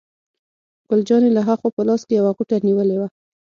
[0.89, 3.07] ګل جانې له ها خوا په لاس کې یوه غوټه نیولې وه.